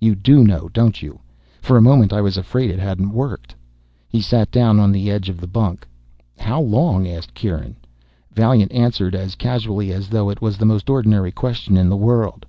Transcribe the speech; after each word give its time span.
"You 0.00 0.14
do 0.14 0.44
know, 0.44 0.68
don't 0.72 1.02
you? 1.02 1.18
For 1.60 1.76
a 1.76 1.82
moment 1.82 2.12
I 2.12 2.20
was 2.20 2.36
afraid 2.36 2.70
it 2.70 2.78
hadn't 2.78 3.10
worked." 3.12 3.52
He 4.08 4.20
sat 4.20 4.48
down 4.52 4.78
on 4.78 4.92
the 4.92 5.10
edge 5.10 5.28
of 5.28 5.40
the 5.40 5.48
bunk. 5.48 5.88
"How 6.38 6.60
long?" 6.60 7.08
asked 7.08 7.34
Kieran. 7.34 7.74
Vaillant 8.32 8.70
answered 8.70 9.16
as 9.16 9.34
casually 9.34 9.92
as 9.92 10.08
though 10.08 10.30
it 10.30 10.40
was 10.40 10.56
the 10.56 10.66
most 10.66 10.88
ordinary 10.88 11.32
question 11.32 11.76
in 11.76 11.88
the 11.88 11.96
world. 11.96 12.46